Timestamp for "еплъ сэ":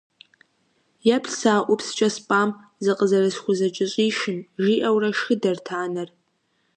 1.15-1.49